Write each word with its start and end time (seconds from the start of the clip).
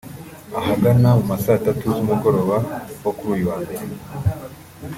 ahagana 0.59 1.09
mu 1.17 1.23
ma 1.29 1.35
saa 1.43 1.63
tatu 1.65 1.85
z’umugoroba 1.95 2.57
wo 3.03 3.11
kuri 3.17 3.29
uyu 3.35 3.47
wa 3.49 3.57
mbere 3.63 3.85